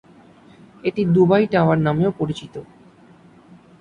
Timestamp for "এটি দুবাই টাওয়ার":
0.83-1.77